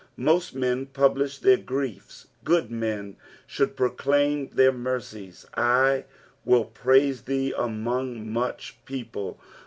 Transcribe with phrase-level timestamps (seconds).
[0.17, 5.45] Most men publish their griefs, good men should protlaim their merciea.
[5.55, 6.05] "7
[6.43, 9.39] will praite thee among mueh people."